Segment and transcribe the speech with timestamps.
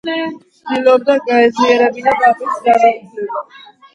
[0.59, 3.45] ცდილობდა გაეძლიერებინა პაპის ძალაუფლება.